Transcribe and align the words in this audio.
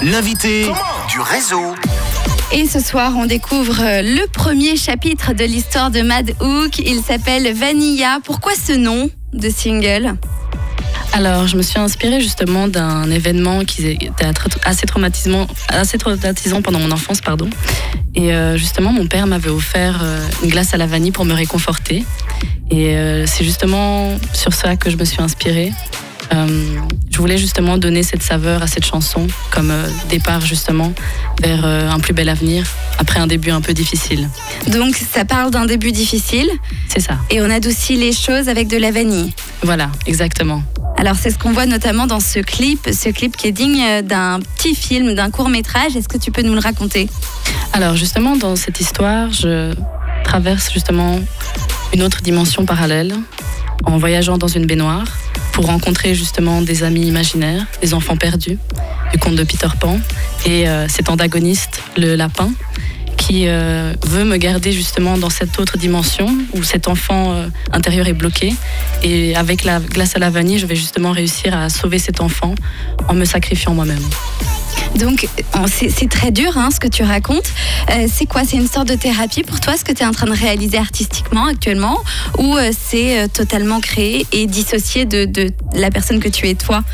L'invité 0.00 0.66
du 1.10 1.18
réseau. 1.18 1.74
Et 2.52 2.66
ce 2.66 2.78
soir, 2.78 3.14
on 3.16 3.26
découvre 3.26 3.80
euh, 3.80 4.02
le 4.02 4.28
premier 4.28 4.76
chapitre 4.76 5.32
de 5.32 5.42
l'histoire 5.42 5.90
de 5.90 6.02
Mad 6.02 6.30
Hook. 6.40 6.78
Il 6.78 7.00
s'appelle 7.02 7.52
Vanilla. 7.52 8.20
Pourquoi 8.22 8.52
ce 8.54 8.70
nom 8.70 9.10
de 9.32 9.50
single? 9.50 10.14
Alors, 11.12 11.48
je 11.48 11.56
me 11.56 11.62
suis 11.62 11.80
inspirée 11.80 12.20
justement 12.20 12.68
d'un 12.68 13.10
événement 13.10 13.64
qui 13.64 13.88
était 13.88 14.30
assez 14.64 14.86
traumatisant, 14.86 15.48
assez 15.70 15.98
traumatisant 15.98 16.62
pendant 16.62 16.78
mon 16.78 16.92
enfance, 16.92 17.20
pardon. 17.20 17.50
Et 18.14 18.32
euh, 18.32 18.56
justement, 18.56 18.92
mon 18.92 19.08
père 19.08 19.26
m'avait 19.26 19.50
offert 19.50 19.98
euh, 20.00 20.24
une 20.44 20.50
glace 20.50 20.74
à 20.74 20.76
la 20.76 20.86
vanille 20.86 21.10
pour 21.10 21.24
me 21.24 21.34
réconforter. 21.34 22.04
Et 22.70 22.96
c'est 23.26 23.44
justement 23.44 24.16
sur 24.32 24.52
ça 24.52 24.76
que 24.76 24.90
je 24.90 24.96
me 24.96 25.04
suis 25.04 25.20
inspirée. 25.20 25.70
Euh, 26.32 26.78
je 27.10 27.18
voulais 27.18 27.38
justement 27.38 27.78
donner 27.78 28.02
cette 28.02 28.22
saveur 28.22 28.62
à 28.62 28.66
cette 28.66 28.84
chanson 28.84 29.26
comme 29.50 29.70
euh, 29.70 29.88
départ 30.08 30.40
justement 30.40 30.92
vers 31.40 31.64
euh, 31.64 31.90
un 31.90 32.00
plus 32.00 32.12
bel 32.12 32.28
avenir 32.28 32.66
après 32.98 33.20
un 33.20 33.26
début 33.26 33.50
un 33.50 33.60
peu 33.60 33.72
difficile. 33.72 34.28
Donc 34.68 34.96
ça 34.96 35.24
parle 35.24 35.50
d'un 35.50 35.66
début 35.66 35.92
difficile. 35.92 36.50
C'est 36.88 37.00
ça. 37.00 37.18
Et 37.30 37.40
on 37.40 37.50
adoucit 37.50 37.96
les 37.96 38.12
choses 38.12 38.48
avec 38.48 38.68
de 38.68 38.76
la 38.76 38.90
vanille. 38.90 39.32
Voilà, 39.62 39.90
exactement. 40.06 40.62
Alors 40.96 41.16
c'est 41.20 41.30
ce 41.30 41.38
qu'on 41.38 41.52
voit 41.52 41.66
notamment 41.66 42.06
dans 42.06 42.20
ce 42.20 42.38
clip, 42.38 42.88
ce 42.92 43.10
clip 43.10 43.36
qui 43.36 43.48
est 43.48 43.52
digne 43.52 44.02
d'un 44.02 44.40
petit 44.40 44.74
film, 44.74 45.14
d'un 45.14 45.30
court 45.30 45.48
métrage. 45.48 45.96
Est-ce 45.96 46.08
que 46.08 46.18
tu 46.18 46.30
peux 46.30 46.42
nous 46.42 46.54
le 46.54 46.60
raconter? 46.60 47.08
Alors 47.72 47.96
justement 47.96 48.36
dans 48.36 48.56
cette 48.56 48.80
histoire, 48.80 49.30
je 49.32 49.74
traverse 50.24 50.72
justement 50.72 51.20
une 51.92 52.02
autre 52.02 52.22
dimension 52.22 52.64
parallèle 52.64 53.14
en 53.84 53.98
voyageant 53.98 54.38
dans 54.38 54.48
une 54.48 54.66
baignoire 54.66 55.06
pour 55.54 55.66
rencontrer 55.66 56.16
justement 56.16 56.62
des 56.62 56.82
amis 56.82 57.06
imaginaires, 57.06 57.64
des 57.80 57.94
enfants 57.94 58.16
perdus 58.16 58.58
du 59.12 59.18
conte 59.18 59.36
de 59.36 59.44
Peter 59.44 59.68
Pan 59.78 60.00
et 60.44 60.68
euh, 60.68 60.88
cet 60.88 61.08
antagoniste, 61.08 61.80
le 61.96 62.16
lapin, 62.16 62.50
qui 63.16 63.46
euh, 63.46 63.94
veut 64.04 64.24
me 64.24 64.36
garder 64.36 64.72
justement 64.72 65.16
dans 65.16 65.30
cette 65.30 65.60
autre 65.60 65.78
dimension 65.78 66.26
où 66.54 66.64
cet 66.64 66.88
enfant 66.88 67.32
euh, 67.32 67.46
intérieur 67.72 68.08
est 68.08 68.12
bloqué. 68.12 68.52
Et 69.04 69.36
avec 69.36 69.62
la 69.62 69.78
glace 69.78 70.16
à 70.16 70.18
la 70.18 70.28
vanille, 70.28 70.58
je 70.58 70.66
vais 70.66 70.76
justement 70.76 71.12
réussir 71.12 71.56
à 71.56 71.68
sauver 71.68 72.00
cet 72.00 72.20
enfant 72.20 72.56
en 73.08 73.14
me 73.14 73.24
sacrifiant 73.24 73.74
moi-même. 73.74 74.02
Donc, 74.96 75.26
c'est 75.66 76.08
très 76.08 76.30
dur 76.30 76.56
hein, 76.56 76.70
ce 76.72 76.78
que 76.78 76.88
tu 76.88 77.02
racontes. 77.02 77.52
Euh, 77.90 78.06
c'est 78.12 78.26
quoi? 78.26 78.42
C'est 78.44 78.56
une 78.56 78.68
sorte 78.68 78.88
de 78.88 78.94
thérapie 78.94 79.42
pour 79.42 79.60
toi, 79.60 79.76
ce 79.76 79.84
que 79.84 79.92
tu 79.92 80.02
es 80.02 80.06
en 80.06 80.12
train 80.12 80.26
de 80.26 80.32
réaliser 80.32 80.78
artistiquement 80.78 81.46
actuellement? 81.46 82.02
Ou 82.38 82.56
euh, 82.56 82.70
c'est 82.78 83.18
euh, 83.18 83.28
totalement 83.28 83.80
créé 83.80 84.26
et 84.32 84.46
dissocié 84.46 85.04
de, 85.04 85.52
la 85.74 85.90
personne 85.90 86.20
que 86.20 86.28
tu 86.28 86.48
es 86.48 86.54
toi? 86.54 86.84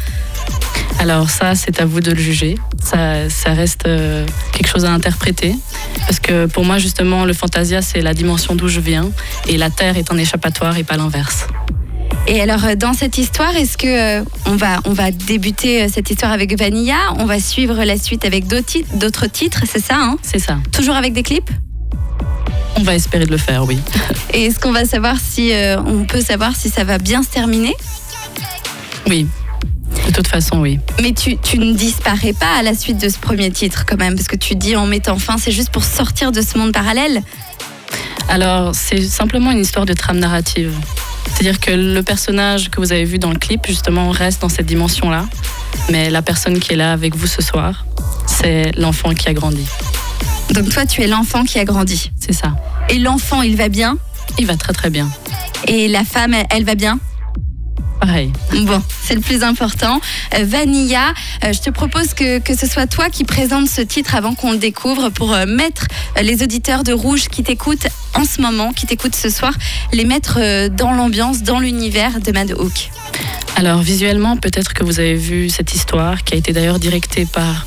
Alors 0.98 1.30
ça, 1.30 1.54
c'est 1.54 1.80
à 1.80 1.84
vous 1.84 2.00
de 2.00 2.10
le 2.10 2.20
juger. 2.20 2.56
Ça, 2.82 3.28
ça 3.28 3.52
reste 3.52 3.84
quelque 4.52 4.68
chose 4.68 4.84
à 4.84 4.90
interpréter. 4.90 5.54
Parce 6.00 6.20
que 6.20 6.46
pour 6.46 6.64
moi, 6.64 6.78
justement, 6.78 7.24
le 7.24 7.32
fantasia, 7.32 7.82
c'est 7.82 8.00
la 8.00 8.14
dimension 8.14 8.54
d'où 8.54 8.68
je 8.68 8.80
viens. 8.80 9.10
Et 9.46 9.56
la 9.56 9.70
Terre 9.70 9.96
est 9.96 10.10
un 10.10 10.18
échappatoire 10.18 10.76
et 10.76 10.84
pas 10.84 10.96
l'inverse. 10.96 11.46
Et 12.26 12.40
alors, 12.40 12.64
euh, 12.64 12.74
dans 12.74 12.92
cette 12.92 13.18
histoire, 13.18 13.54
est-ce 13.56 13.76
que 13.76 14.20
euh, 14.20 14.24
on 14.46 14.56
va, 14.56 14.80
on 14.84 14.92
va 14.92 15.10
débuter 15.10 15.82
euh, 15.82 15.88
cette 15.92 16.10
histoire 16.10 16.32
avec 16.32 16.56
Vanilla? 16.58 16.98
On 17.18 17.24
va 17.24 17.40
suivre 17.40 17.82
la 17.84 17.98
suite 17.98 18.24
avec 18.24 18.46
d'autres 18.46 19.26
titres, 19.26 19.62
c'est 19.70 19.84
ça 19.84 19.96
hein? 19.96 20.16
C'est 20.22 20.38
ça. 20.38 20.58
Toujours 20.72 20.96
avec 20.96 21.12
des 21.12 21.22
clips? 21.22 21.50
On 22.76 22.82
va 22.82 22.94
espérer 22.94 23.26
de 23.26 23.30
le 23.30 23.38
faire, 23.38 23.64
oui. 23.64 23.78
Et 24.34 24.44
est-ce 24.46 24.60
qu'on 24.60 24.72
va 24.72 24.84
savoir 24.84 25.16
si 25.18 25.52
on 25.84 26.04
peut 26.04 26.20
savoir 26.20 26.54
si 26.54 26.70
ça 26.70 26.84
va 26.84 26.98
bien 26.98 27.22
se 27.22 27.28
terminer? 27.28 27.74
Oui. 29.08 29.26
De 30.06 30.12
toute 30.12 30.28
façon, 30.28 30.60
oui. 30.60 30.78
Mais 31.02 31.12
tu, 31.12 31.36
tu, 31.36 31.58
ne 31.58 31.74
disparais 31.74 32.32
pas 32.32 32.58
à 32.58 32.62
la 32.62 32.74
suite 32.74 32.98
de 32.98 33.08
ce 33.08 33.18
premier 33.18 33.50
titre 33.50 33.84
quand 33.86 33.98
même, 33.98 34.14
parce 34.14 34.28
que 34.28 34.36
tu 34.36 34.54
dis 34.54 34.76
en 34.76 34.86
mettant 34.86 35.18
fin, 35.18 35.36
c'est 35.36 35.50
juste 35.50 35.70
pour 35.70 35.84
sortir 35.84 36.32
de 36.32 36.40
ce 36.40 36.56
monde 36.56 36.72
parallèle? 36.72 37.22
Alors, 38.28 38.74
c'est 38.74 39.02
simplement 39.02 39.50
une 39.50 39.58
histoire 39.58 39.84
de 39.84 39.92
trame 39.92 40.18
narrative. 40.18 40.72
C'est-à-dire 41.26 41.60
que 41.60 41.70
le 41.70 42.02
personnage 42.02 42.70
que 42.70 42.80
vous 42.80 42.92
avez 42.92 43.04
vu 43.04 43.18
dans 43.18 43.30
le 43.30 43.38
clip, 43.38 43.66
justement, 43.66 44.10
reste 44.10 44.42
dans 44.42 44.48
cette 44.48 44.66
dimension-là. 44.66 45.26
Mais 45.90 46.10
la 46.10 46.22
personne 46.22 46.58
qui 46.58 46.72
est 46.74 46.76
là 46.76 46.92
avec 46.92 47.16
vous 47.16 47.26
ce 47.26 47.42
soir, 47.42 47.86
c'est 48.26 48.72
l'enfant 48.76 49.14
qui 49.14 49.28
a 49.28 49.32
grandi. 49.32 49.66
Donc 50.52 50.68
toi, 50.68 50.84
tu 50.84 51.02
es 51.02 51.06
l'enfant 51.06 51.44
qui 51.44 51.58
a 51.58 51.64
grandi. 51.64 52.10
C'est 52.18 52.32
ça. 52.32 52.56
Et 52.88 52.98
l'enfant, 52.98 53.42
il 53.42 53.56
va 53.56 53.68
bien? 53.68 53.96
Il 54.38 54.46
va 54.46 54.56
très 54.56 54.72
très 54.72 54.90
bien. 54.90 55.08
Et 55.66 55.88
la 55.88 56.04
femme, 56.04 56.34
elle 56.50 56.64
va 56.64 56.74
bien? 56.74 56.98
Pareil. 58.00 58.32
Bon, 58.62 58.82
c'est 59.02 59.14
le 59.14 59.20
plus 59.20 59.42
important. 59.42 60.00
Euh, 60.34 60.44
Vanilla, 60.44 61.12
euh, 61.44 61.52
je 61.52 61.60
te 61.60 61.68
propose 61.68 62.14
que, 62.14 62.38
que 62.38 62.56
ce 62.56 62.66
soit 62.66 62.86
toi 62.86 63.10
qui 63.10 63.24
présente 63.24 63.68
ce 63.68 63.82
titre 63.82 64.14
avant 64.14 64.34
qu'on 64.34 64.52
le 64.52 64.58
découvre 64.58 65.10
pour 65.10 65.34
euh, 65.34 65.44
mettre 65.44 65.86
les 66.20 66.42
auditeurs 66.42 66.82
de 66.82 66.94
Rouge 66.94 67.28
qui 67.28 67.42
t'écoutent 67.42 67.88
en 68.14 68.24
ce 68.24 68.40
moment, 68.40 68.72
qui 68.72 68.86
t'écoutent 68.86 69.14
ce 69.14 69.28
soir, 69.28 69.52
les 69.92 70.06
mettre 70.06 70.68
dans 70.68 70.92
l'ambiance, 70.92 71.42
dans 71.42 71.60
l'univers 71.60 72.20
de 72.20 72.32
Mad 72.32 72.52
Hawk. 72.52 72.90
Alors 73.56 73.82
visuellement, 73.82 74.36
peut-être 74.36 74.72
que 74.72 74.82
vous 74.82 74.98
avez 74.98 75.14
vu 75.14 75.50
cette 75.50 75.74
histoire 75.74 76.24
qui 76.24 76.34
a 76.34 76.36
été 76.38 76.52
d'ailleurs 76.52 76.78
directée 76.78 77.26
par 77.26 77.66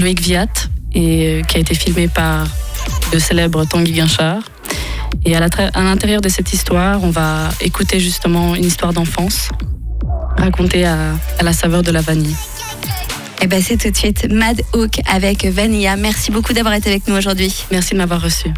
Loïc 0.00 0.20
Viat 0.20 0.46
et 0.94 1.42
qui 1.48 1.56
a 1.56 1.60
été 1.60 1.74
filmée 1.74 2.08
par 2.08 2.46
le 3.12 3.18
célèbre 3.18 3.64
Tanguy 3.64 3.92
Guinchard. 3.92 4.42
Et 5.24 5.36
à 5.36 5.40
l'intérieur 5.40 6.20
de 6.20 6.28
cette 6.28 6.52
histoire, 6.52 7.02
on 7.02 7.10
va 7.10 7.50
écouter 7.60 8.00
justement 8.00 8.54
une 8.54 8.64
histoire 8.64 8.92
d'enfance 8.92 9.50
racontée 10.36 10.86
à, 10.86 11.14
la 11.42 11.52
saveur 11.52 11.82
de 11.82 11.90
la 11.90 12.00
vanille. 12.00 12.36
Et 13.42 13.46
bien 13.46 13.60
c'est 13.60 13.76
tout 13.76 13.90
de 13.90 13.96
suite 13.96 14.30
Mad 14.30 14.60
Hook 14.74 15.00
avec 15.10 15.44
Vanilla. 15.44 15.96
Merci 15.96 16.30
beaucoup 16.30 16.52
d'avoir 16.52 16.74
été 16.74 16.90
avec 16.90 17.08
nous 17.08 17.16
aujourd'hui. 17.16 17.54
Merci 17.70 17.94
de 17.94 17.98
m'avoir 17.98 18.20
reçu. 18.20 18.48